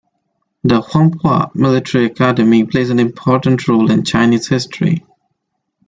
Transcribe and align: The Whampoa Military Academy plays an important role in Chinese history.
The 0.63 0.81
Whampoa 0.81 1.51
Military 1.53 2.05
Academy 2.05 2.63
plays 2.63 2.89
an 2.89 2.97
important 2.97 3.67
role 3.67 3.91
in 3.91 4.03
Chinese 4.03 4.47
history. 4.47 5.05